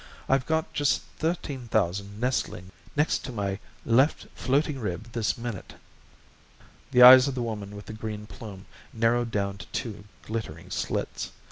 I've 0.27 0.47
got 0.47 0.73
just 0.73 1.03
thirteen 1.19 1.67
thousand 1.67 2.19
nestling 2.19 2.71
next 2.95 3.19
to 3.25 3.31
my 3.31 3.59
left 3.85 4.25
floating 4.33 4.79
rib 4.79 5.11
this 5.11 5.37
minute." 5.37 5.75
The 6.89 7.03
eyes 7.03 7.27
of 7.27 7.35
the 7.35 7.43
woman 7.43 7.75
with 7.75 7.85
the 7.85 7.93
green 7.93 8.25
plume 8.25 8.65
narrowed 8.93 9.29
down 9.29 9.59
to 9.59 9.67
two 9.67 10.05
glittering 10.23 10.71
slits. 10.71 11.31